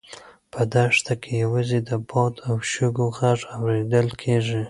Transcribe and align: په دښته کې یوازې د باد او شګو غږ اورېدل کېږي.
په 0.51 0.61
دښته 0.73 1.13
کې 1.21 1.31
یوازې 1.43 1.79
د 1.89 1.91
باد 2.09 2.33
او 2.47 2.55
شګو 2.71 3.07
غږ 3.17 3.39
اورېدل 3.55 4.07
کېږي. 4.21 4.59